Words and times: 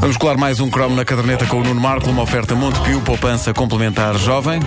Vamos 0.00 0.16
colar 0.16 0.36
mais 0.36 0.60
um 0.60 0.68
cromo 0.68 0.94
na 0.94 1.04
caderneta 1.04 1.46
com 1.46 1.60
o 1.60 1.64
Nuno 1.64 1.80
Marco, 1.80 2.10
uma 2.10 2.22
oferta 2.22 2.54
Montepio, 2.54 3.00
poupança 3.00 3.52
complementar 3.54 4.16
jovem. 4.16 4.60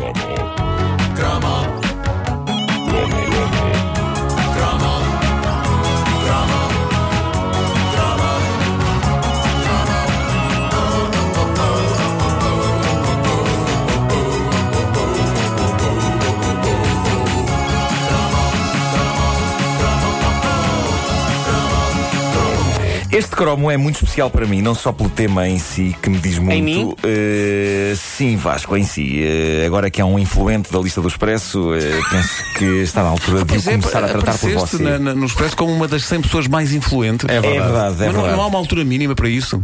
Este 23.20 23.36
cromo 23.36 23.70
é 23.70 23.76
muito 23.76 23.96
especial 23.96 24.30
para 24.30 24.46
mim, 24.46 24.62
não 24.62 24.74
só 24.74 24.94
pelo 24.94 25.10
tema 25.10 25.46
em 25.48 25.60
si, 25.60 25.94
que 26.02 26.10
me 26.10 26.18
diz 26.20 26.38
muito. 26.40 26.64
mim? 26.64 26.96
eh, 27.04 27.94
sim, 27.98 28.38
Vasco, 28.38 28.78
em 28.78 28.84
si. 28.86 29.22
Eh, 29.22 29.66
agora 29.66 29.90
que 29.92 30.00
é 30.00 30.06
um 30.06 30.18
influente 30.18 30.72
da 30.72 30.80
lista 30.80 31.02
do 31.02 31.08
Expresso, 31.10 31.74
eh, 31.74 31.80
penso 32.10 32.30
que 32.58 32.64
está 32.82 33.04
na 33.04 33.10
altura 33.10 33.44
de 33.44 33.56
é, 33.58 33.62
começar 33.74 34.06
a 34.06 34.08
tratar 34.08 34.38
por 34.38 34.50
você. 34.52 34.82
na- 34.82 34.98
na- 34.98 35.14
no 35.14 35.26
Expresso 35.26 35.56
como 35.58 35.74
uma 35.74 35.86
das 35.86 36.06
100 36.06 36.22
pessoas 36.22 36.48
mais 36.48 36.74
influentes. 36.74 37.28
É 37.30 37.42
verdade, 37.42 37.58
é 37.58 37.68
Mas 37.68 38.00
não- 38.00 38.12
verdade. 38.14 38.36
Não, 38.38 38.42
há 38.42 38.48
uma 38.48 38.58
altura 38.58 38.86
mínima 38.86 39.14
para 39.14 39.28
isso. 39.28 39.62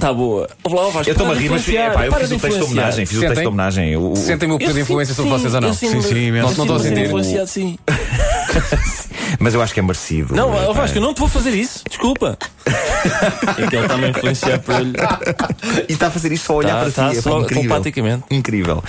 Tá 0.00 0.10
boa. 0.12 0.48
Ouve 0.64 0.76
lá, 0.76 0.82
ó, 0.86 0.90
Vasco, 0.90 1.10
Eu 1.10 1.12
estou-me 1.12 1.32
a 1.34 1.36
rir, 1.36 1.50
mas 1.50 1.60
influenciar, 1.60 1.90
epá, 1.92 2.06
eu 2.06 2.10
para 2.12 2.20
fiz 2.20 2.30
o 2.32 2.38
texto 2.38 2.56
de 2.58 2.64
homenagem. 2.64 3.06
Fiz 3.06 3.18
o 3.18 3.20
texto 3.20 3.28
Sentem? 3.34 3.42
de 3.42 3.48
homenagem. 3.48 4.16
Sentem-me 4.16 4.54
o 4.54 4.58
poder 4.58 4.72
de 4.74 4.80
influência 4.80 5.14
sobre 5.14 5.30
vocês 5.30 5.54
ou 5.54 5.60
não? 5.60 5.74
Sim, 5.74 6.00
sim, 6.00 6.26
imenso. 6.28 6.48
Não- 6.48 6.54
não 6.56 6.64
estou 6.64 6.76
a 6.76 6.80
sentir. 6.80 7.04
influenciado, 7.06 7.46
sim. 7.48 7.78
Mas 9.38 9.54
eu 9.54 9.62
acho 9.62 9.72
que 9.72 9.80
é 9.80 9.82
merecido. 9.82 10.34
Não, 10.34 10.50
ó, 10.50 10.62
Epá. 10.64 10.72
Vasco, 10.72 10.98
eu 10.98 11.02
não 11.02 11.14
te 11.14 11.20
vou 11.20 11.28
fazer 11.28 11.50
isso. 11.50 11.82
Desculpa. 11.88 12.38
É 12.66 13.66
que 13.66 13.76
ele 13.76 13.82
está-me 13.84 14.04
a 14.04 14.08
influenciar 14.08 14.58
por 14.60 14.74
ele. 14.74 14.92
E 15.88 15.92
está 15.92 16.06
a 16.08 16.10
fazer 16.10 16.32
isso 16.32 16.46
só 16.46 16.52
a 16.54 16.56
olhar 16.56 16.70
Tá, 16.74 16.80
para 16.82 16.90
tá, 16.92 17.10
ti. 17.10 17.18
é 17.18 17.20
só 17.22 17.40
incrível. 17.40 17.62
telepaticamente. 17.62 18.24
Incrível. 18.30 18.84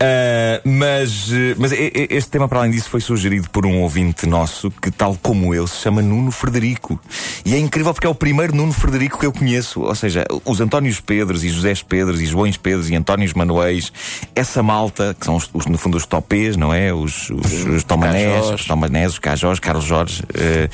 Ah, 0.00 0.60
mas 0.64 1.30
eh, 1.32 1.54
mas 1.58 1.72
e- 1.72 1.92
e- 1.94 2.08
este 2.10 2.30
tema, 2.30 2.48
para 2.48 2.60
além 2.60 2.70
disso, 2.70 2.88
foi 2.90 3.00
sugerido 3.00 3.48
por 3.50 3.66
um 3.66 3.80
ouvinte 3.82 4.26
nosso 4.26 4.70
que, 4.70 4.90
tal 4.90 5.16
como 5.22 5.54
eu, 5.54 5.66
se 5.66 5.80
chama 5.80 6.02
Nuno 6.02 6.30
Frederico. 6.30 7.00
E 7.44 7.54
é 7.54 7.58
incrível 7.58 7.92
porque 7.94 8.06
é 8.06 8.10
o 8.10 8.14
primeiro 8.14 8.54
Nuno 8.54 8.72
Frederico 8.72 9.18
que 9.18 9.26
eu 9.26 9.32
conheço. 9.32 9.80
Ou 9.82 9.94
seja, 9.94 10.24
os 10.44 10.60
Antónios 10.60 11.00
Pedros 11.00 11.44
e 11.44 11.48
Josés 11.48 11.82
Pedros 11.82 12.20
e 12.20 12.26
Joões 12.26 12.56
Pedros 12.56 12.90
e 12.90 12.94
Antónios 12.96 13.32
Manuéis, 13.34 13.92
essa 14.34 14.62
malta, 14.62 15.16
que 15.18 15.24
são 15.24 15.36
os, 15.36 15.48
os, 15.52 15.66
no 15.66 15.78
fundo 15.78 15.96
os 15.96 16.06
topês, 16.06 16.56
não 16.56 16.72
é? 16.72 16.92
Os, 16.92 17.30
os, 17.30 17.64
os 17.66 17.84
tomanés, 17.84 18.46
os 18.50 18.64
tomanés, 18.66 19.12
os 19.12 19.18
cajós, 19.18 19.58
Carlos 19.58 19.84
Jorge. 19.84 20.22
eh, 20.34 20.68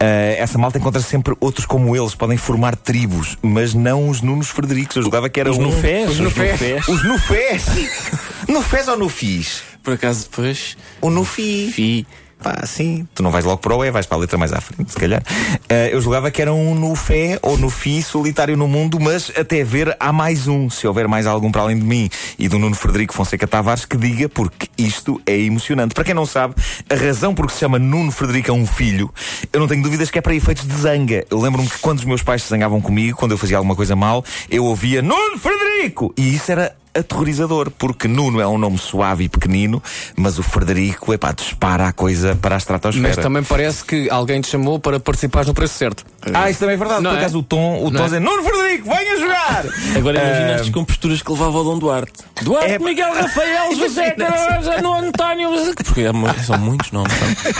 eh, 0.00 0.36
essa 0.38 0.58
malta 0.58 0.78
encontra 0.78 1.00
sempre 1.00 1.34
outros 1.40 1.66
como 1.66 1.93
eles, 1.96 2.14
podem 2.14 2.36
formar 2.36 2.76
tribos, 2.76 3.36
mas 3.42 3.74
não 3.74 4.08
os 4.08 4.20
Nunos 4.20 4.48
Frederico. 4.48 4.98
Eu 4.98 5.02
julgava 5.02 5.28
que 5.28 5.40
era 5.40 5.50
Os 5.50 5.58
um... 5.58 5.62
nufés. 5.62 6.10
Os 6.10 6.20
nufés. 6.20 6.88
Os 6.88 7.04
nufés! 7.04 7.64
nufés 8.48 8.88
ou 8.88 8.96
nufis? 8.96 9.62
Por 9.82 9.94
acaso, 9.94 10.28
depois. 10.30 10.76
O 11.00 11.10
nufi. 11.10 11.70
Fi. 11.72 12.06
Pá, 12.44 12.66
sim, 12.66 13.08
tu 13.14 13.22
não 13.22 13.30
vais 13.30 13.42
logo 13.42 13.56
para 13.56 13.74
o 13.74 13.82
E, 13.82 13.90
vais 13.90 14.04
para 14.04 14.18
a 14.18 14.20
letra 14.20 14.36
mais 14.36 14.52
à 14.52 14.60
frente, 14.60 14.92
se 14.92 14.98
calhar. 14.98 15.22
Eh, 15.66 15.94
eu 15.94 16.00
julgava 16.02 16.30
que 16.30 16.42
era 16.42 16.52
um 16.52 16.74
nufé 16.74 17.38
ou 17.40 17.56
nufi 17.56 18.02
solitário 18.02 18.54
no 18.54 18.68
mundo, 18.68 19.00
mas 19.00 19.32
até 19.34 19.64
ver 19.64 19.96
há 19.98 20.12
mais 20.12 20.46
um. 20.46 20.68
Se 20.68 20.86
houver 20.86 21.08
mais 21.08 21.26
algum 21.26 21.50
para 21.50 21.62
além 21.62 21.78
de 21.78 21.86
mim 21.86 22.10
e 22.38 22.46
do 22.46 22.58
Nuno 22.58 22.74
Frederico 22.74 23.14
Fonseca 23.14 23.46
Tavares, 23.46 23.86
que 23.86 23.96
diga, 23.96 24.28
porque 24.28 24.68
isto 24.76 25.18
é 25.24 25.38
emocionante. 25.38 25.94
Para 25.94 26.04
quem 26.04 26.12
não 26.12 26.26
sabe, 26.26 26.54
a 26.90 26.94
razão 26.94 27.34
por 27.34 27.46
que 27.46 27.54
se 27.54 27.60
chama 27.60 27.78
Nuno 27.78 28.12
Frederico 28.12 28.50
é 28.50 28.52
um 28.52 28.66
filho, 28.66 29.10
eu 29.50 29.58
não 29.58 29.66
tenho 29.66 29.82
dúvidas 29.82 30.10
que 30.10 30.18
é 30.18 30.20
para 30.20 30.34
efeitos 30.34 30.68
de 30.68 30.76
zanga. 30.76 31.24
Eu 31.30 31.40
lembro-me 31.40 31.66
que 31.66 31.78
quando 31.78 32.00
os 32.00 32.04
meus 32.04 32.22
pais 32.22 32.42
se 32.42 32.50
zangavam 32.50 32.78
comigo, 32.78 33.16
quando 33.16 33.32
eu 33.32 33.38
fazia 33.38 33.56
alguma 33.56 33.74
coisa 33.74 33.96
mal, 33.96 34.22
eu 34.50 34.66
ouvia 34.66 35.00
Nuno 35.00 35.38
Frederico! 35.38 36.12
E 36.14 36.34
isso 36.34 36.52
era 36.52 36.76
aterrorizador, 36.94 37.70
porque 37.70 38.06
Nuno 38.08 38.40
é 38.40 38.46
um 38.46 38.58
nome 38.58 38.78
suave 38.78 39.24
e 39.24 39.28
pequenino, 39.28 39.82
mas 40.16 40.38
o 40.38 40.42
Frederico, 40.42 41.12
epá, 41.12 41.32
dispara 41.32 41.88
a 41.88 41.92
coisa 41.92 42.34
para 42.36 42.54
a 42.54 42.58
estratosfera. 42.58 43.08
Mas 43.08 43.16
também 43.16 43.42
parece 43.42 43.84
que 43.84 44.08
alguém 44.10 44.40
te 44.40 44.48
chamou 44.48 44.78
para 44.78 44.98
participares 45.00 45.48
no 45.48 45.54
preço 45.54 45.74
certo. 45.74 46.04
Ah, 46.32 46.48
isso 46.50 46.60
também 46.60 46.74
é 46.74 46.78
verdade. 46.78 47.02
Não 47.02 47.10
Por 47.10 47.16
é? 47.16 47.20
acaso 47.20 47.38
o 47.38 47.42
tom, 47.42 47.80
o 47.80 47.90
Não 47.90 47.98
tom 47.98 48.02
é? 48.02 48.04
dizer 48.06 48.20
Nuno 48.20 48.42
Frederico, 48.42 48.88
venha 48.88 49.18
jogar! 49.20 49.64
Agora 49.96 50.18
imagina 50.18 50.52
Ah, 50.52 50.54
as 50.56 50.62
descomposturas 50.62 51.22
que 51.22 51.30
levava 51.30 51.58
o 51.58 51.64
Dom 51.64 51.78
Duarte. 51.78 52.12
Duarte, 52.42 52.72
É- 52.72 52.78
Miguel, 52.78 53.12
Rafael, 53.14 53.74
José, 53.76 54.10
Carlos, 54.12 54.82
no 54.82 54.94
António. 54.94 55.50
Porque 55.84 56.00
é 56.02 56.42
são 56.44 56.58
muitos 56.58 56.90
nomes. 56.92 57.12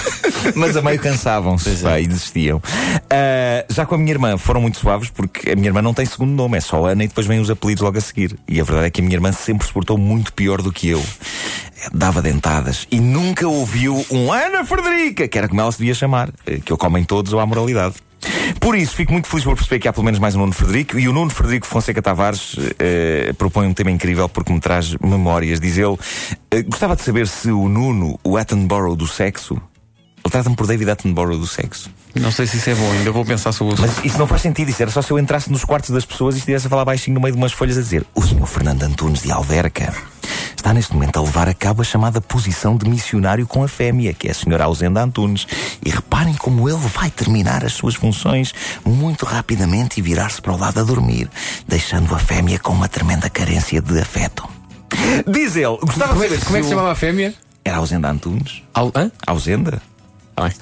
Mas 0.54 0.76
a 0.76 0.82
meio 0.82 0.98
cansavam-se 1.00 1.86
é. 1.86 2.02
e 2.02 2.06
desistiam. 2.06 2.62
Ah, 3.10 3.64
já 3.68 3.84
com 3.86 3.94
a 3.94 3.98
minha 3.98 4.12
irmã 4.12 4.36
foram 4.38 4.60
muito 4.60 4.78
suaves 4.78 5.10
porque 5.10 5.50
a 5.50 5.54
minha 5.54 5.68
irmã 5.68 5.82
não 5.82 5.92
tem 5.94 6.06
segundo 6.06 6.30
nome, 6.32 6.56
é 6.58 6.60
só 6.60 6.84
Ana 6.86 7.04
e 7.04 7.08
depois 7.08 7.26
vêm 7.26 7.40
os 7.40 7.50
apelidos 7.50 7.82
logo 7.82 7.98
a 7.98 8.00
seguir. 8.00 8.36
E 8.48 8.60
a 8.60 8.64
verdade 8.64 8.86
é 8.86 8.90
que 8.90 9.00
a 9.00 9.04
minha 9.04 9.14
irmã 9.16 9.23
sempre 9.32 9.66
se 9.66 9.72
portou 9.72 9.96
muito 9.98 10.32
pior 10.32 10.62
do 10.62 10.72
que 10.72 10.88
eu. 10.88 11.02
Dava 11.92 12.22
dentadas 12.22 12.86
e 12.90 12.98
nunca 12.98 13.46
ouviu 13.46 14.04
um 14.10 14.32
Ana 14.32 14.64
Frederica, 14.64 15.28
que 15.28 15.36
era 15.36 15.48
como 15.48 15.60
ela 15.60 15.70
se 15.70 15.78
devia 15.78 15.94
chamar, 15.94 16.30
eh, 16.46 16.58
que 16.64 16.72
eu 16.72 16.78
comem 16.78 17.04
todos 17.04 17.32
ou 17.32 17.40
à 17.40 17.46
moralidade. 17.46 17.94
Por 18.60 18.76
isso, 18.76 18.96
fico 18.96 19.12
muito 19.12 19.28
feliz 19.28 19.44
por 19.44 19.54
perceber 19.54 19.78
que 19.78 19.88
há 19.88 19.92
pelo 19.92 20.04
menos 20.04 20.18
mais 20.18 20.34
um 20.34 20.40
Nuno 20.40 20.52
Frederico 20.52 20.98
e 20.98 21.08
o 21.08 21.12
Nuno 21.12 21.30
Frederico 21.30 21.66
Fonseca 21.66 22.00
Tavares 22.00 22.56
eh, 22.78 23.34
propõe 23.36 23.66
um 23.66 23.74
tema 23.74 23.90
incrível 23.90 24.28
porque 24.28 24.52
me 24.52 24.60
traz 24.60 24.94
memórias. 24.96 25.60
Diz 25.60 25.76
ele: 25.76 25.98
eh, 26.50 26.62
gostava 26.62 26.96
de 26.96 27.02
saber 27.02 27.28
se 27.28 27.50
o 27.50 27.68
Nuno, 27.68 28.18
o 28.24 28.36
Attenborough 28.36 28.96
do 28.96 29.06
sexo, 29.06 29.54
ele 29.54 30.30
trata-me 30.30 30.56
por 30.56 30.66
David 30.66 30.90
Attenborough 30.90 31.38
do 31.38 31.46
sexo. 31.46 31.90
Não 32.20 32.30
sei 32.30 32.46
se 32.46 32.56
isso 32.58 32.70
é 32.70 32.74
bom, 32.74 32.90
ainda 32.92 33.10
vou 33.10 33.24
pensar 33.24 33.52
sobre 33.52 33.74
o 33.74 33.80
Mas 33.80 34.04
isso 34.04 34.16
não 34.18 34.26
faz 34.26 34.42
sentido. 34.42 34.68
Isso 34.68 34.80
era 34.80 34.90
só 34.90 35.02
se 35.02 35.10
eu 35.10 35.18
entrasse 35.18 35.50
nos 35.50 35.64
quartos 35.64 35.90
das 35.90 36.04
pessoas 36.04 36.36
e 36.36 36.38
estivesse 36.38 36.66
a 36.66 36.70
falar 36.70 36.84
baixinho 36.84 37.14
no 37.14 37.20
meio 37.20 37.34
de 37.34 37.38
umas 37.38 37.52
folhas 37.52 37.76
a 37.76 37.80
dizer: 37.80 38.06
O 38.14 38.22
senhor 38.22 38.46
Fernando 38.46 38.82
Antunes 38.84 39.22
de 39.22 39.32
Alverca 39.32 39.92
está 40.56 40.72
neste 40.72 40.94
momento 40.94 41.18
a 41.18 41.22
levar 41.22 41.48
a 41.48 41.54
cabo 41.54 41.82
a 41.82 41.84
chamada 41.84 42.20
posição 42.20 42.76
de 42.76 42.88
missionário 42.88 43.46
com 43.46 43.62
a 43.62 43.68
fêmea, 43.68 44.14
que 44.14 44.28
é 44.28 44.30
a 44.30 44.34
senhora 44.34 44.64
Ausenda 44.64 45.02
Antunes. 45.02 45.46
E 45.84 45.90
reparem 45.90 46.34
como 46.34 46.68
ele 46.68 46.78
vai 46.78 47.10
terminar 47.10 47.64
as 47.64 47.72
suas 47.72 47.94
funções 47.94 48.54
muito 48.84 49.26
rapidamente 49.26 49.98
e 49.98 50.02
virar-se 50.02 50.40
para 50.40 50.52
o 50.52 50.58
lado 50.58 50.80
a 50.80 50.82
dormir, 50.84 51.28
deixando 51.66 52.14
a 52.14 52.18
fêmea 52.18 52.58
com 52.58 52.72
uma 52.72 52.88
tremenda 52.88 53.28
carência 53.28 53.82
de 53.82 53.98
afeto. 53.98 54.48
Diz 55.26 55.56
ele, 55.56 55.76
gostava 55.82 56.12
Como 56.12 56.24
é, 56.24 56.28
de 56.28 56.34
saber 56.34 56.44
como 56.46 56.56
é 56.56 56.60
que 56.60 56.64
se 56.64 56.70
chamava 56.70 56.92
a 56.92 56.94
fêmea? 56.94 57.34
Era 57.64 57.78
Ausenda 57.78 58.08
Antunes? 58.10 58.62
Al, 58.72 58.92
hã? 58.94 59.10
Ausenda? 59.26 59.82
Ai. 60.36 60.52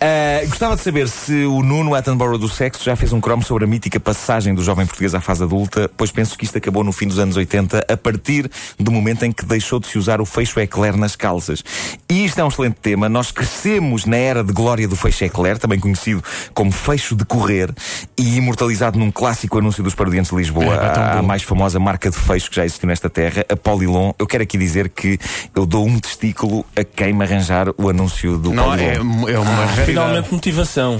Ah, 0.00 0.44
gostava 0.46 0.76
de 0.76 0.82
saber 0.82 1.08
se 1.08 1.44
o 1.44 1.62
Nuno 1.62 1.94
Attenborough 1.94 2.38
do 2.38 2.48
sexo 2.48 2.84
já 2.84 2.94
fez 2.96 3.12
um 3.12 3.20
cromo 3.20 3.42
sobre 3.42 3.64
a 3.64 3.66
mítica 3.66 3.98
passagem 3.98 4.54
do 4.54 4.62
jovem 4.62 4.86
português 4.86 5.14
à 5.14 5.20
fase 5.20 5.42
adulta, 5.42 5.90
pois 5.96 6.10
penso 6.10 6.36
que 6.36 6.44
isto 6.44 6.58
acabou 6.58 6.84
no 6.84 6.92
fim 6.92 7.06
dos 7.06 7.18
anos 7.18 7.36
80, 7.36 7.86
a 7.88 7.96
partir 7.96 8.50
do 8.78 8.90
momento 8.90 9.24
em 9.24 9.32
que 9.32 9.44
deixou 9.44 9.78
de 9.80 9.86
se 9.86 9.98
usar 9.98 10.20
o 10.20 10.26
fecho 10.26 10.58
eclair 10.60 10.96
nas 10.96 11.16
calças. 11.16 11.64
E 12.10 12.24
isto 12.24 12.38
é 12.40 12.44
um 12.44 12.48
excelente 12.48 12.76
tema. 12.80 13.08
Nós 13.08 13.30
crescemos 13.30 14.04
na 14.04 14.16
era 14.16 14.44
de 14.44 14.52
glória 14.52 14.86
do 14.86 14.96
fecho 14.96 15.24
eclair, 15.24 15.58
também 15.58 15.78
conhecido 15.78 16.22
como 16.52 16.70
fecho 16.70 17.14
de 17.14 17.24
correr, 17.24 17.72
e 18.16 18.36
imortalizado 18.36 18.98
num 18.98 19.10
clássico 19.10 19.58
anúncio 19.58 19.82
dos 19.82 19.94
parodiantes 19.94 20.30
de 20.30 20.36
Lisboa, 20.36 20.74
É, 20.74 20.88
tão 20.90 21.02
a, 21.02 21.18
a 21.18 21.22
mais 21.22 21.42
famosa 21.42 21.78
marca 21.80 22.10
de 22.10 22.16
fecho 22.16 22.50
que 22.50 22.56
já 22.56 22.64
existiu 22.64 22.88
nesta 22.88 23.08
terra, 23.08 23.44
a 23.48 23.56
Polilon. 23.56 24.12
Eu 24.18 24.26
quero 24.26 24.42
aqui 24.42 24.58
dizer 24.58 24.88
que 24.88 25.18
eu 25.54 25.64
dou 25.66 25.86
um 25.86 25.98
testículo 25.98 26.64
a 26.76 26.84
quem 26.84 27.12
me 27.12 27.24
arranjar 27.24 27.68
o 27.76 27.88
anúncio 27.88 28.38
do 28.38 28.52
Não, 28.52 28.64
Polilon. 28.64 28.84
é, 28.90 28.98
é 29.28 29.38
uma 29.38 29.54
raridade. 29.66 29.86
Finalmente 29.86 30.32
motivação. 30.32 30.98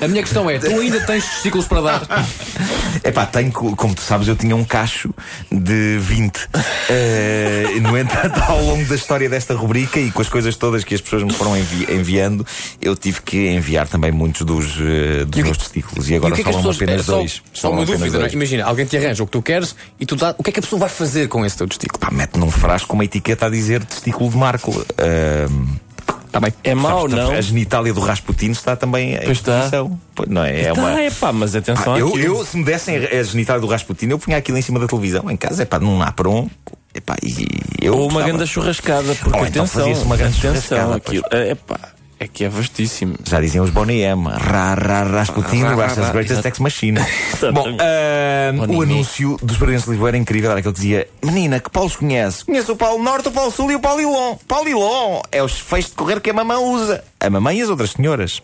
A 0.00 0.06
minha 0.08 0.22
questão 0.22 0.48
é: 0.48 0.58
tu 0.58 0.66
ainda 0.78 1.00
tens 1.00 1.24
testículos 1.24 1.66
para 1.66 1.80
dar? 1.80 2.26
É 3.02 3.10
pá, 3.10 3.26
tenho, 3.26 3.50
co- 3.52 3.74
como 3.76 3.94
tu 3.94 4.00
sabes, 4.02 4.28
eu 4.28 4.36
tinha 4.36 4.54
um 4.54 4.64
cacho 4.64 5.12
de 5.50 5.98
20. 6.00 6.48
Eh, 6.90 7.64
no 7.80 7.96
entanto, 7.96 8.40
ao 8.48 8.60
longo 8.62 8.84
da 8.84 8.94
história 8.94 9.28
desta 9.28 9.54
rubrica 9.54 9.98
e 10.00 10.10
com 10.10 10.20
as 10.20 10.28
coisas 10.28 10.56
todas 10.56 10.84
que 10.84 10.94
as 10.94 11.00
pessoas 11.00 11.22
me 11.22 11.32
foram 11.32 11.56
envi- 11.56 11.86
enviando, 11.92 12.46
eu 12.80 12.94
tive 12.96 13.22
que 13.22 13.48
enviar 13.50 13.86
também 13.88 14.10
muitos 14.10 14.42
dos, 14.42 14.66
eh, 14.80 15.24
dos 15.24 15.38
E 15.38 15.42
meus 15.42 15.56
testículos. 15.58 16.08
E 16.08 16.12
E 16.12 16.16
agora 16.16 16.32
o 16.32 16.34
que 16.36 16.40
é 16.40 16.44
que 16.44 16.50
as 16.50 16.56
falam 16.56 16.70
pessoas. 16.70 16.76
apenas 16.88 17.00
é 17.00 17.04
só, 17.04 17.18
dois. 17.18 17.42
Só 17.52 17.70
uma 17.70 17.84
dúvida, 17.84 18.26
é? 18.26 18.32
Imagina, 18.32 18.64
alguém 18.64 18.86
te 18.86 18.96
arranja 18.96 19.22
o 19.22 19.26
que 19.26 19.32
tu 19.32 19.42
queres 19.42 19.74
e 19.98 20.06
tu 20.06 20.16
dá. 20.16 20.34
O 20.38 20.42
que 20.42 20.50
é 20.50 20.52
que 20.52 20.58
a 20.60 20.62
pessoa 20.62 20.80
vai 20.80 20.88
fazer 20.88 21.28
com 21.28 21.44
esse 21.44 21.56
teu 21.56 21.66
testículo? 21.68 21.98
Pá, 22.00 22.10
mete 22.10 22.36
num 22.38 22.50
frasco 22.50 22.88
com 22.88 22.94
uma 22.94 23.04
etiqueta 23.04 23.46
a 23.46 23.50
dizer 23.50 23.84
testículo 23.84 24.30
de 24.30 24.36
Marco. 24.36 24.84
Ahm, 24.98 25.76
Está 26.38 26.40
bem. 26.40 26.52
É 26.64 26.74
mau, 26.74 27.08
não? 27.08 27.32
A 27.32 27.40
genitália 27.40 27.92
do 27.92 28.00
Rasputin 28.00 28.50
está 28.50 28.76
também 28.76 29.14
em 29.14 29.20
Pois 29.24 29.38
está. 29.38 29.68
Pois, 30.14 30.28
Não 30.28 30.44
é? 30.44 30.62
É 30.62 30.72
uma. 30.72 31.00
É 31.00 31.10
pá, 31.10 31.32
mas 31.32 31.54
atenção 31.54 31.94
Pá, 31.94 31.98
eu, 31.98 32.18
eu, 32.18 32.44
se 32.44 32.56
me 32.56 32.64
dessem 32.64 32.96
a 32.96 33.22
genitália 33.22 33.60
do 33.60 33.66
Rasputin, 33.66 34.06
eu 34.06 34.18
punha 34.18 34.36
aquilo 34.36 34.56
em 34.58 34.62
cima 34.62 34.78
da 34.78 34.86
televisão, 34.86 35.30
em 35.30 35.36
casa, 35.36 35.62
é 35.62 35.66
pá, 35.66 35.78
num 35.78 36.00
apron. 36.02 36.48
Epá, 36.94 37.16
e 37.22 37.46
eu 37.80 37.94
Ou 37.94 38.04
uma 38.04 38.14
gostava. 38.14 38.28
grande 38.28 38.46
churrascada, 38.50 39.14
porque 39.14 39.28
então 39.28 39.42
atenção, 39.42 39.66
fazia-se 39.66 40.02
uma 40.04 40.16
grande 40.16 40.38
atenção, 40.38 40.78
churrascada, 40.78 40.96
aquilo, 40.96 41.24
é 41.30 41.54
pá, 41.54 41.78
é 42.20 42.26
que 42.26 42.44
é 42.44 42.48
vastíssimo. 42.48 43.14
Já 43.24 43.40
diziam 43.40 43.64
os 43.64 43.70
Bonnie 43.70 44.02
M. 44.02 44.28
Ra, 44.28 44.74
ra, 44.74 45.02
Rasputin, 45.04 45.62
Ra, 45.62 45.74
ra, 45.74 45.86
Russia's 45.86 46.10
greatest 46.10 46.60
machine. 46.60 46.98
Exatamente. 47.32 47.78
Bom, 47.78 48.66
Bonnie 48.66 48.76
o 48.76 48.82
anúncio 48.82 49.36
dos 49.42 49.56
Parentes 49.56 49.84
de 49.84 49.90
Lisboa 49.90 50.10
era 50.10 50.16
incrível. 50.16 50.50
Era 50.50 50.60
aquele 50.60 50.74
que 50.74 50.80
dizia: 50.80 51.08
Menina, 51.22 51.60
que 51.60 51.70
Paulos 51.70 51.96
conhece? 51.96 52.44
Conhece 52.44 52.70
o 52.70 52.76
Paulo 52.76 53.02
Norte, 53.02 53.28
o 53.28 53.32
Paulo 53.32 53.50
Sul 53.50 53.70
e 53.70 53.76
o 53.76 53.80
Paulo 53.80 54.00
Ilon. 54.00 54.36
Paulo 54.46 54.68
Ilon 54.68 55.22
é 55.30 55.42
os 55.42 55.58
feixes 55.58 55.90
de 55.90 55.96
correr 55.96 56.20
que 56.20 56.30
a 56.30 56.34
mamã 56.34 56.58
usa. 56.58 57.04
A 57.20 57.28
mamãe 57.28 57.58
e 57.58 57.62
as 57.62 57.68
outras 57.68 57.90
senhoras. 57.90 58.40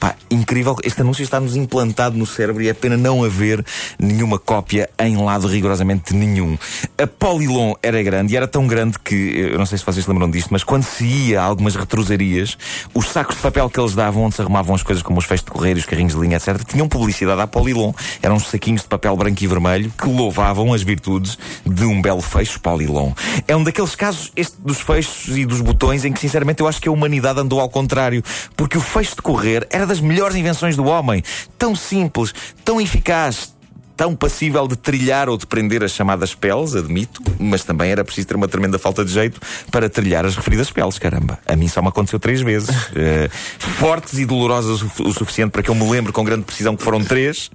Pá, 0.00 0.16
incrível. 0.28 0.76
Este 0.82 1.00
anúncio 1.00 1.22
está-nos 1.22 1.54
implantado 1.54 2.18
no 2.18 2.26
cérebro 2.26 2.60
e 2.60 2.68
é 2.68 2.74
pena 2.74 2.96
não 2.96 3.22
haver 3.22 3.64
nenhuma 3.98 4.36
cópia 4.36 4.90
em 4.98 5.16
lado 5.16 5.46
rigorosamente 5.46 6.12
nenhum. 6.12 6.58
A 6.98 7.06
Polilon 7.06 7.74
era 7.80 8.02
grande 8.02 8.34
e 8.34 8.36
era 8.36 8.48
tão 8.48 8.66
grande 8.66 8.98
que, 8.98 9.14
eu 9.14 9.58
não 9.58 9.66
sei 9.66 9.78
se 9.78 9.84
vocês 9.84 10.04
se 10.04 10.10
lembram 10.10 10.28
disto, 10.28 10.48
mas 10.50 10.64
quando 10.64 10.82
se 10.82 11.04
ia 11.04 11.40
a 11.40 11.44
algumas 11.44 11.76
retrosarias, 11.76 12.58
os 12.92 13.08
sacos 13.08 13.36
de 13.36 13.42
papel 13.42 13.70
que 13.70 13.78
eles 13.78 13.94
davam, 13.94 14.24
onde 14.24 14.34
se 14.34 14.42
arrumavam 14.42 14.74
as 14.74 14.82
coisas 14.82 15.02
como 15.02 15.18
os 15.18 15.24
feitos 15.24 15.44
de 15.44 15.50
correio, 15.50 15.76
os 15.76 15.84
carrinhos 15.84 16.14
de 16.14 16.20
linha, 16.20 16.36
etc., 16.36 16.64
tinham 16.64 16.88
publicidade 16.88 17.40
à 17.40 17.46
Polilon. 17.46 17.92
Eram 18.20 18.36
uns 18.36 18.48
saquinhos 18.48 18.82
de 18.82 18.88
papel 18.88 19.16
branco 19.16 19.42
e 19.42 19.46
vermelho 19.46 19.92
que 19.96 20.08
louvavam 20.08 20.72
as 20.72 20.82
virtudes 20.82 21.38
de 21.64 21.84
um 21.84 22.02
belo 22.02 22.20
fecho 22.20 22.60
Polilon. 22.60 23.12
É 23.46 23.54
um 23.54 23.62
daqueles 23.62 23.94
casos, 23.94 24.32
este 24.34 24.56
dos 24.60 24.80
fechos 24.80 25.36
e 25.36 25.44
dos 25.44 25.60
botões, 25.60 26.04
em 26.04 26.12
que 26.12 26.18
sinceramente 26.18 26.60
eu 26.60 26.66
acho 26.66 26.80
que 26.80 26.88
a 26.88 26.92
humanidade 26.92 27.38
andou 27.38 27.60
ao 27.60 27.68
contrário. 27.68 28.15
Porque 28.56 28.78
o 28.78 28.80
fecho 28.80 29.16
de 29.16 29.22
correr 29.22 29.66
era 29.70 29.86
das 29.86 30.00
melhores 30.00 30.36
invenções 30.36 30.76
do 30.76 30.84
homem. 30.84 31.22
Tão 31.58 31.74
simples, 31.74 32.34
tão 32.64 32.80
eficaz, 32.80 33.56
tão 33.96 34.14
passível 34.14 34.68
de 34.68 34.76
trilhar 34.76 35.28
ou 35.28 35.38
de 35.38 35.46
prender 35.46 35.82
as 35.82 35.92
chamadas 35.92 36.34
peles, 36.34 36.74
admito, 36.74 37.22
mas 37.38 37.64
também 37.64 37.90
era 37.90 38.04
preciso 38.04 38.28
ter 38.28 38.36
uma 38.36 38.46
tremenda 38.46 38.78
falta 38.78 39.04
de 39.04 39.10
jeito 39.10 39.40
para 39.70 39.88
trilhar 39.88 40.26
as 40.26 40.36
referidas 40.36 40.70
peles, 40.70 40.98
caramba. 40.98 41.38
A 41.46 41.56
mim 41.56 41.66
só 41.66 41.80
me 41.80 41.88
aconteceu 41.88 42.20
três 42.20 42.42
vezes. 42.42 42.68
uh, 42.68 43.30
fortes 43.58 44.18
e 44.18 44.26
dolorosas 44.26 44.82
o, 44.82 44.86
o, 45.04 45.14
suficiente 45.14 45.50
para 45.50 45.62
que 45.62 45.70
eu 45.70 45.74
me 45.74 45.88
lembre 45.88 46.12
com 46.12 46.22
grande 46.22 46.44
precisão 46.44 46.76
que 46.76 46.82
foram 46.82 47.02
três, 47.02 47.50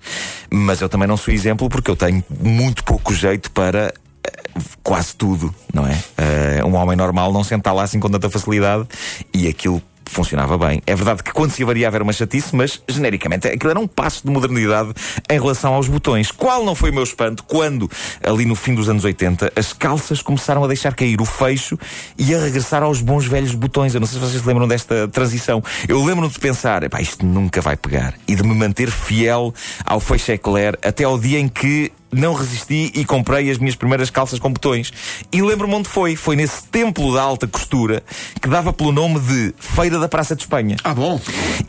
mas 0.50 0.81
eu 0.81 0.90
também 0.90 1.08
não 1.08 1.16
sou 1.16 1.34
exemplo 1.34 1.69
porque 1.69 1.92
eu 1.92 1.96
tenho 1.96 2.24
muito 2.40 2.84
pouco 2.84 3.13
jeito 3.13 3.52
para 3.52 3.94
uh, 3.94 4.62
quase 4.81 5.16
tudo, 5.16 5.54
não 5.72 5.86
é? 5.86 5.94
Uh, 5.94 6.68
um 6.68 6.75
homem 6.75 6.98
normal 6.98 7.31
não 7.31 7.44
senta 7.44 7.72
lá 7.72 7.84
assim 7.84 8.00
com 8.00 8.10
tanta 8.10 8.30
facilidade 8.30 8.88
e 9.31 9.48
aquilo 9.48 9.81
funcionava 10.12 10.58
bem. 10.58 10.81
É 10.86 10.96
verdade 10.96 11.24
que 11.24 11.31
quando 11.31 11.52
se 11.52 11.63
avariava 11.63 11.98
era 11.98 12.04
uma 12.04 12.13
chatice, 12.13 12.56
mas 12.56 12.81
genericamente 12.88 13.48
aquilo 13.48 13.72
era 13.72 13.80
um 13.80 13.88
passo 13.88 14.25
de 14.25 14.31
modernidade 14.31 14.94
em 15.30 15.40
relação 15.40 15.74
aos 15.74 15.88
botões. 15.88 16.31
Qual 16.31 16.63
não 16.63 16.75
foi 16.75 16.92
o 16.92 16.94
meu 16.94 17.04
espanto 17.04 17.44
quando, 17.44 17.90
ali 18.24 18.46
no 18.46 18.56
fim 18.56 18.75
dos 18.75 18.90
anos 18.90 19.04
80, 19.04 19.54
as 19.56 19.74
calças 19.74 20.22
começaram 20.22 20.63
a 20.63 20.68
deixar 20.68 20.94
cair 20.94 21.19
o 21.22 21.25
fecho 21.25 21.78
e 22.18 22.34
a 22.36 22.40
regressar 22.40 22.84
aos 22.84 23.02
bons 23.02 23.25
velhos 23.25 23.56
botões. 23.56 23.94
Eu 23.94 24.00
não 24.00 24.08
sei 24.08 24.19
se 24.19 24.25
vocês 24.25 24.42
se 24.42 24.48
lembram 24.48 24.68
desta 24.68 25.08
transição. 25.08 25.63
Eu 25.88 26.04
lembro-me 26.04 26.31
de 26.31 26.40
pensar, 26.40 26.84
isto 27.00 27.25
nunca 27.25 27.62
vai 27.62 27.75
pegar. 27.75 28.13
E 28.28 28.36
de 28.36 28.44
me 28.44 28.54
manter 28.54 28.92
fiel 28.92 29.54
ao 29.86 30.00
fecho 30.00 30.31
eclair 30.31 30.78
até 30.84 31.04
ao 31.04 31.18
dia 31.18 31.40
em 31.40 31.48
que 31.48 31.92
não 32.12 32.34
resisti 32.34 32.92
e 32.94 33.06
comprei 33.06 33.50
as 33.50 33.58
minhas 33.58 33.75
primeiras 33.75 34.10
calças 34.10 34.40
com 34.40 34.52
botões. 34.52 34.92
E 35.31 35.42
lembro-me 35.42 35.74
onde 35.75 35.90
foi. 35.90 36.16
Foi 36.16 36.36
nesse 36.36 36.63
templo 36.66 37.13
da 37.13 37.22
alta 37.22 37.48
costura 37.48 38.04
que 38.42 38.48
dava 38.48 38.74
pelo 38.74 38.92
nome 38.92 39.19
de 39.19 39.54
Feira 39.58 40.00
da 40.00 40.08
Praça 40.08 40.36
de 40.36 40.44
Espanha. 40.44 40.75
Ah, 40.84 40.94
bom. 40.94 41.19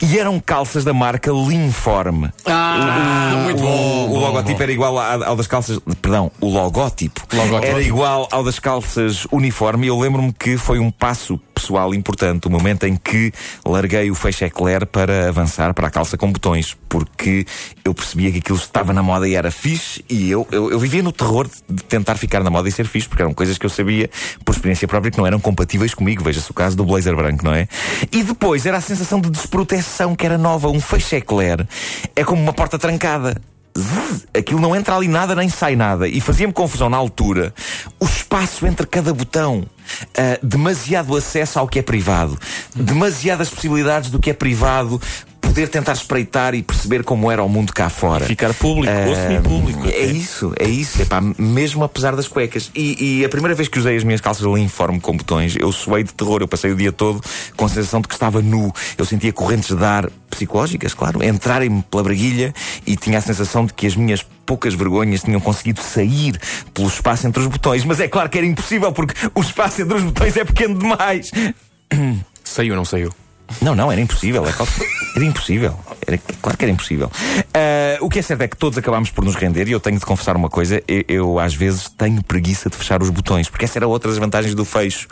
E 0.00 0.18
eram 0.18 0.40
calças 0.40 0.84
da 0.84 0.92
marca 0.92 1.30
Linform. 1.30 2.26
Ah, 2.46 3.32
o, 3.34 3.38
muito 3.44 3.62
o, 3.62 3.66
bom. 3.66 4.08
O, 4.10 4.18
logótipo 4.18 4.58
bom. 4.58 4.62
era 4.62 4.72
igual 4.72 4.98
ao, 4.98 5.22
ao 5.22 5.36
das 5.36 5.46
calças. 5.46 5.78
Perdão, 6.00 6.30
o 6.40 6.48
logótipo, 6.48 7.22
Logótipo. 7.32 7.66
era 7.66 7.82
igual 7.82 8.28
ao 8.30 8.42
das 8.42 8.58
calças 8.58 9.26
uniforme. 9.30 9.86
E 9.86 9.88
eu 9.88 9.98
lembro-me 9.98 10.32
que 10.32 10.56
foi 10.56 10.78
um 10.78 10.90
passo 10.90 11.40
pessoal 11.54 11.94
importante, 11.94 12.48
o 12.48 12.50
momento 12.50 12.84
em 12.84 12.96
que 12.96 13.32
larguei 13.64 14.10
o 14.10 14.16
feixe 14.16 14.44
eclair 14.44 14.84
para 14.84 15.28
avançar 15.28 15.72
para 15.72 15.86
a 15.86 15.90
calça 15.90 16.18
com 16.18 16.32
botões, 16.32 16.76
porque 16.88 17.46
eu 17.84 17.94
percebia 17.94 18.32
que 18.32 18.38
aquilo 18.38 18.58
estava 18.58 18.92
na 18.92 19.02
moda 19.02 19.28
e 19.28 19.34
era 19.34 19.50
fixe, 19.52 20.04
e 20.10 20.31
eu, 20.32 20.46
eu, 20.50 20.70
eu 20.70 20.78
vivia 20.78 21.02
no 21.02 21.12
terror 21.12 21.48
de 21.68 21.82
tentar 21.84 22.16
ficar 22.16 22.42
na 22.42 22.50
moda 22.50 22.68
e 22.68 22.72
ser 22.72 22.86
fixe, 22.86 23.08
porque 23.08 23.22
eram 23.22 23.34
coisas 23.34 23.58
que 23.58 23.66
eu 23.66 23.70
sabia 23.70 24.10
por 24.44 24.54
experiência 24.54 24.88
própria 24.88 25.10
que 25.10 25.18
não 25.18 25.26
eram 25.26 25.38
compatíveis 25.38 25.94
comigo. 25.94 26.24
Veja-se 26.24 26.50
o 26.50 26.54
caso 26.54 26.76
do 26.76 26.84
blazer 26.84 27.14
branco, 27.14 27.44
não 27.44 27.54
é? 27.54 27.68
E 28.10 28.22
depois 28.22 28.66
era 28.66 28.78
a 28.78 28.80
sensação 28.80 29.20
de 29.20 29.30
desproteção 29.30 30.16
que 30.16 30.24
era 30.24 30.38
nova. 30.38 30.68
Um 30.68 30.80
feixe 30.80 31.16
eclair 31.16 31.66
é 32.16 32.24
como 32.24 32.42
uma 32.42 32.52
porta 32.52 32.78
trancada. 32.78 33.40
Zzz, 33.78 34.26
aquilo 34.34 34.60
não 34.60 34.76
entra 34.76 34.94
ali 34.96 35.08
nada 35.08 35.34
nem 35.34 35.48
sai 35.48 35.76
nada. 35.76 36.06
E 36.06 36.20
fazia-me 36.20 36.52
confusão 36.52 36.90
na 36.90 36.96
altura 36.96 37.54
o 37.98 38.04
espaço 38.04 38.66
entre 38.66 38.86
cada 38.86 39.12
botão. 39.14 39.64
Uh, 40.02 40.46
demasiado 40.46 41.16
acesso 41.16 41.58
ao 41.58 41.66
que 41.66 41.78
é 41.78 41.82
privado. 41.82 42.38
Demasiadas 42.74 43.48
possibilidades 43.48 44.10
do 44.10 44.18
que 44.18 44.30
é 44.30 44.34
privado. 44.34 45.00
Poder 45.52 45.68
tentar 45.68 45.92
espreitar 45.92 46.54
e 46.54 46.62
perceber 46.62 47.04
como 47.04 47.30
era 47.30 47.44
o 47.44 47.48
mundo 47.48 47.74
cá 47.74 47.90
fora. 47.90 48.24
Ficar 48.24 48.54
público, 48.54 48.90
ou 49.06 49.14
semi-público. 49.14 49.86
É 49.86 50.06
isso, 50.06 50.50
é 50.58 50.66
isso. 50.66 51.02
Epá, 51.02 51.20
mesmo 51.20 51.84
apesar 51.84 52.16
das 52.16 52.26
cuecas. 52.26 52.70
E, 52.74 53.18
e, 53.18 53.22
a 53.22 53.28
primeira 53.28 53.54
vez 53.54 53.68
que 53.68 53.78
usei 53.78 53.94
as 53.94 54.02
minhas 54.02 54.22
calças 54.22 54.46
linforme 54.46 54.98
com 54.98 55.14
botões, 55.14 55.54
eu 55.54 55.70
suei 55.70 56.04
de 56.04 56.14
terror. 56.14 56.40
Eu 56.40 56.48
passei 56.48 56.72
o 56.72 56.74
dia 56.74 56.90
todo 56.90 57.20
com 57.54 57.66
a 57.66 57.68
sensação 57.68 58.00
de 58.00 58.08
que 58.08 58.14
estava 58.14 58.40
nu. 58.40 58.72
Eu 58.96 59.04
sentia 59.04 59.30
correntes 59.30 59.76
de 59.76 59.84
ar 59.84 60.08
psicológicas, 60.30 60.94
claro, 60.94 61.22
entrarem-me 61.22 61.82
pela 61.82 62.02
braguilha 62.02 62.54
e 62.86 62.96
tinha 62.96 63.18
a 63.18 63.20
sensação 63.20 63.66
de 63.66 63.74
que 63.74 63.86
as 63.86 63.94
minhas 63.94 64.24
poucas 64.46 64.72
vergonhas 64.72 65.22
tinham 65.22 65.38
conseguido 65.38 65.82
sair 65.82 66.40
pelo 66.72 66.88
espaço 66.88 67.26
entre 67.26 67.42
os 67.42 67.46
botões. 67.46 67.84
Mas 67.84 68.00
é 68.00 68.08
claro 68.08 68.30
que 68.30 68.38
era 68.38 68.46
impossível 68.46 68.90
porque 68.90 69.14
o 69.34 69.42
espaço 69.42 69.82
entre 69.82 69.98
os 69.98 70.02
botões 70.02 70.34
é 70.34 70.46
pequeno 70.46 70.78
demais. 70.78 71.30
Saiu 72.42 72.72
ou 72.72 72.76
não 72.78 72.86
saiu? 72.86 73.12
Não, 73.60 73.74
não, 73.74 73.90
era 73.90 74.00
impossível. 74.00 74.44
Era, 74.46 74.54
era 75.16 75.24
impossível. 75.24 75.78
Era, 76.06 76.18
claro 76.40 76.58
que 76.58 76.64
era 76.64 76.72
impossível. 76.72 77.08
Uh, 77.08 78.04
o 78.04 78.08
que 78.08 78.18
é 78.18 78.22
certo 78.22 78.42
é 78.42 78.48
que 78.48 78.56
todos 78.56 78.78
acabámos 78.78 79.10
por 79.10 79.24
nos 79.24 79.34
render 79.34 79.68
e 79.68 79.72
eu 79.72 79.80
tenho 79.80 79.98
de 79.98 80.04
confessar 80.04 80.36
uma 80.36 80.48
coisa: 80.48 80.82
eu, 80.88 81.04
eu, 81.08 81.38
às 81.38 81.54
vezes 81.54 81.88
tenho 81.88 82.22
preguiça 82.22 82.70
de 82.70 82.76
fechar 82.76 83.02
os 83.02 83.10
botões, 83.10 83.48
porque 83.48 83.64
essa 83.64 83.78
era 83.78 83.86
outra 83.86 84.10
das 84.10 84.18
vantagens 84.18 84.54
do 84.54 84.64
fecho. 84.64 85.08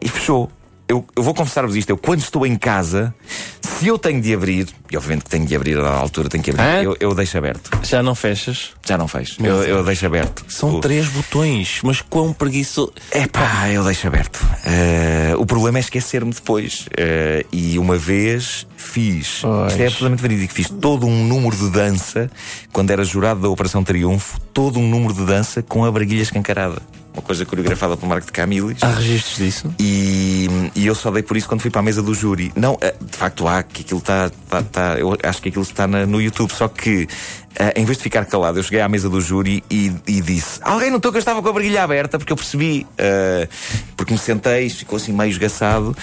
E 0.00 0.08
fechou. 0.08 0.50
Eu, 0.90 1.06
eu 1.14 1.22
vou 1.22 1.32
confessar-vos 1.32 1.76
isto: 1.76 1.90
eu 1.90 1.96
quando 1.96 2.18
estou 2.18 2.44
em 2.44 2.56
casa, 2.56 3.14
se 3.60 3.86
eu 3.86 3.96
tenho 3.96 4.20
de 4.20 4.34
abrir, 4.34 4.66
e 4.90 4.96
obviamente 4.96 5.22
que 5.22 5.30
tenho 5.30 5.46
de 5.46 5.54
abrir 5.54 5.78
a 5.78 5.88
altura, 5.88 6.28
tenho 6.28 6.42
que 6.42 6.50
abrir, 6.50 6.84
eu, 6.84 6.96
eu 6.98 7.14
deixo 7.14 7.38
aberto. 7.38 7.70
Já 7.84 8.02
não 8.02 8.12
fechas? 8.16 8.72
Já 8.84 8.98
não 8.98 9.06
fecho. 9.06 9.40
Eu, 9.40 9.62
eu, 9.62 9.84
deixo 9.84 10.04
aberto. 10.04 10.44
São 10.48 10.74
o... 10.74 10.80
três 10.80 11.06
botões, 11.06 11.78
mas 11.84 12.02
quão 12.02 12.32
preguiço. 12.32 12.92
É 13.12 13.24
pá, 13.28 13.68
eu 13.70 13.84
deixo 13.84 14.08
aberto. 14.08 14.38
Uh, 14.42 15.40
o 15.40 15.46
problema 15.46 15.78
é 15.78 15.80
esquecer-me 15.80 16.32
depois. 16.32 16.88
Uh, 16.88 17.46
e 17.52 17.78
uma 17.78 17.96
vez 17.96 18.66
fiz. 18.76 19.42
Pois. 19.42 19.70
Isto 19.70 19.82
é 19.82 19.86
absolutamente 19.86 20.22
verídico. 20.22 20.52
Fiz 20.52 20.68
todo 20.68 21.06
um 21.06 21.24
número 21.24 21.54
de 21.54 21.70
dança, 21.70 22.28
quando 22.72 22.90
era 22.90 23.04
jurado 23.04 23.40
da 23.40 23.48
Operação 23.48 23.84
Triunfo, 23.84 24.40
todo 24.52 24.80
um 24.80 24.88
número 24.88 25.14
de 25.14 25.24
dança 25.24 25.62
com 25.62 25.84
a 25.84 25.92
braguilha 25.92 26.22
escancarada. 26.22 26.82
Uma 27.12 27.22
coisa 27.22 27.44
coreografada 27.44 27.96
pelo 27.96 28.08
Marco 28.08 28.26
de 28.26 28.32
Camilis. 28.32 28.82
Há 28.82 28.92
registros 28.92 29.36
disso? 29.38 29.74
E, 29.80 30.48
e 30.76 30.86
eu 30.86 30.94
só 30.94 31.10
dei 31.10 31.22
por 31.22 31.36
isso 31.36 31.48
quando 31.48 31.60
fui 31.60 31.70
para 31.70 31.80
a 31.80 31.82
mesa 31.82 32.02
do 32.02 32.14
júri. 32.14 32.52
Não, 32.54 32.78
eh, 32.80 32.94
de 33.00 33.16
facto 33.16 33.48
há 33.48 33.62
que 33.62 33.82
aquilo 33.82 33.98
está. 33.98 34.30
Tá, 34.48 34.62
tá, 34.62 34.94
eu 34.98 35.16
acho 35.22 35.42
que 35.42 35.48
aquilo 35.48 35.64
está 35.64 35.88
na, 35.88 36.06
no 36.06 36.20
YouTube, 36.20 36.52
só 36.52 36.68
que 36.68 37.08
Uh, 37.50 37.74
em 37.74 37.84
vez 37.84 37.98
de 37.98 38.04
ficar 38.04 38.24
calado, 38.26 38.60
eu 38.60 38.62
cheguei 38.62 38.80
à 38.80 38.88
mesa 38.88 39.08
do 39.08 39.20
júri 39.20 39.62
e, 39.68 39.92
e 40.06 40.20
disse: 40.20 40.60
Alguém 40.62 40.88
notou 40.88 41.10
que 41.10 41.18
eu 41.18 41.18
estava 41.18 41.42
com 41.42 41.48
a 41.48 41.52
barriguilha 41.52 41.82
aberta? 41.82 42.16
Porque 42.16 42.32
eu 42.32 42.36
percebi, 42.36 42.86
uh, 42.92 43.48
porque 43.96 44.12
me 44.12 44.18
sentei, 44.20 44.70
ficou 44.70 44.96
assim 44.96 45.12
meio 45.12 45.30
esgaçado. 45.30 45.94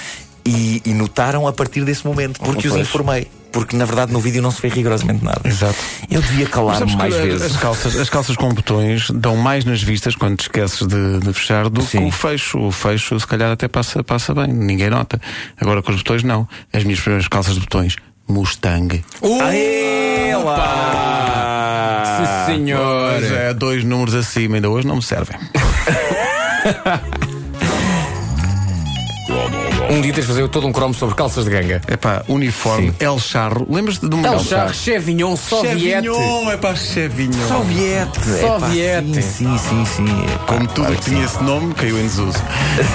E, 0.46 0.82
e, 0.86 0.94
notaram 0.94 1.48
a 1.48 1.54
partir 1.54 1.84
desse 1.84 2.06
momento, 2.06 2.40
porque 2.40 2.68
Oh, 2.70 2.74
os 2.74 2.78
informei. 2.78 3.28
Porque 3.58 3.76
na 3.76 3.86
verdade 3.86 4.14
no 4.14 4.20
vídeo 4.20 4.40
não 4.40 4.52
se 4.52 4.62
vê 4.62 4.68
rigorosamente 4.68 5.26
nada. 5.26 5.42
Exato. 5.44 5.80
Eu 6.12 6.22
devia 6.22 6.46
calar-me 6.46 6.96
mais 6.96 7.16
vezes. 7.16 7.42
As 7.42 7.58
calças, 7.58 7.96
as 7.96 8.08
calças 8.08 8.36
com 8.36 8.54
botões 8.54 9.10
dão 9.10 9.36
mais 9.36 9.66
nas 9.66 9.82
vistas 9.82 10.16
quando 10.16 10.38
te 10.38 10.42
esqueces 10.42 10.86
de, 10.86 11.20
de 11.22 11.34
fechar 11.34 11.68
do 11.68 11.82
Sim. 11.82 12.02
que 12.02 12.04
o 12.06 12.12
fecho. 12.12 12.60
O 12.60 12.72
fecho, 12.72 13.20
se 13.20 13.26
calhar, 13.26 13.52
até 13.52 13.68
passa, 13.68 14.04
passa 14.04 14.32
bem, 14.36 14.54
ninguém 14.54 14.92
nota. 14.92 15.20
Agora 15.60 15.82
com 15.82 15.90
os 15.90 15.98
botões, 15.98 16.22
não. 16.22 16.48
As 16.72 16.84
minhas 16.84 17.00
primeiras 17.00 17.28
calças 17.28 17.56
de 17.56 17.62
botões, 17.62 17.96
Mustang. 18.28 19.04
Aê, 19.42 20.36
lá! 20.36 22.04
Sim, 22.46 22.54
senhor. 22.54 23.14
Pois 23.18 23.32
é, 23.32 23.54
dois 23.56 23.84
números 23.84 24.14
acima, 24.14 24.58
ainda 24.58 24.70
hoje 24.70 24.86
não 24.86 24.98
me 24.98 25.04
servem. 25.04 25.36
Um 29.90 30.02
dia 30.02 30.14
tens 30.14 30.22
de 30.22 30.28
fazer 30.28 30.48
todo 30.50 30.68
um 30.68 30.72
cromo 30.72 30.94
sobre 30.94 31.16
calças 31.16 31.46
de 31.46 31.52
ganga. 31.52 31.82
Epá, 31.88 32.24
uniforme, 32.28 32.94
El 33.00 33.20
Charro. 33.20 33.66
Lembras-te 33.70 34.08
de 34.08 34.16
uma 34.16 34.28
É 34.28 34.32
o 34.32 34.40
Charre 34.40 34.74
Chevignon 34.74 35.36
Soviete. 35.36 35.80
Chevignon, 35.80 36.52
é 36.52 36.58
pá, 36.58 36.76
Chevignon. 36.76 37.48
Soviete! 37.48 38.20
Soviete. 38.20 39.12
Epá, 39.12 39.22
sim, 39.22 39.58
sim, 39.58 39.58
sim. 39.58 39.86
sim. 39.86 40.26
Epá, 40.26 40.46
Como 40.46 40.68
tudo 40.68 40.96
que 40.96 41.02
tinha 41.10 41.24
esse 41.24 41.42
nome, 41.42 41.74
caiu 41.74 41.98
em 42.00 42.04
desuso. 42.04 42.38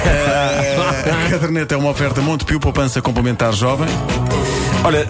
Eh, 0.05 1.27
a 1.27 1.31
caderneta 1.31 1.75
é 1.75 1.79
uma 1.79 1.91
oferta 1.91 2.21
Montepio, 2.21 2.61
poupança 2.61 3.01
complementar 3.01 3.53
jovem. 3.53 3.89
Olha, 4.85 5.05